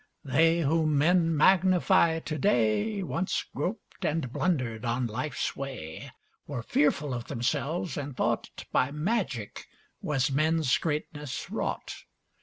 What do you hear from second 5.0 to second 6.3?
life's way,